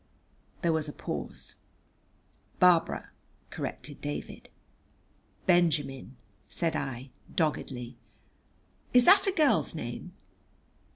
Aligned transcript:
There 0.63 0.73
was 0.73 0.89
a 0.89 0.93
pause. 0.93 1.57
"Barbara," 2.59 3.11
corrected 3.51 4.01
David. 4.01 4.49
"Benjamin," 5.45 6.15
said 6.49 6.75
I 6.75 7.11
doggedly. 7.35 7.97
"Is 8.95 9.05
that 9.05 9.27
a 9.27 9.31
girl's 9.31 9.75
name?" 9.75 10.13